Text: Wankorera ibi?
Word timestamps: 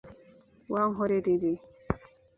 Wankorera 0.73 1.27
ibi? 1.35 1.51